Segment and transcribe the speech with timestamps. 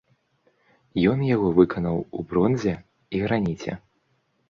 [1.11, 2.73] Ён яго выканаў у бронзе
[3.15, 3.81] і граніце.